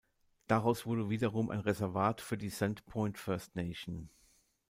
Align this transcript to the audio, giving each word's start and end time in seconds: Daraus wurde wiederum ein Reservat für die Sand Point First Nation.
Daraus 0.47 0.87
wurde 0.87 1.11
wiederum 1.11 1.51
ein 1.51 1.59
Reservat 1.59 2.21
für 2.21 2.35
die 2.35 2.49
Sand 2.49 2.87
Point 2.87 3.19
First 3.19 3.55
Nation. 3.55 4.09